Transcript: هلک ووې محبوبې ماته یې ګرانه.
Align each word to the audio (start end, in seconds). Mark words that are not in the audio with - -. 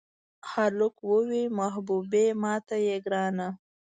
هلک 0.51 0.95
ووې 1.09 1.43
محبوبې 1.57 2.25
ماته 2.41 2.75
یې 2.87 2.95
ګرانه. 3.05 3.47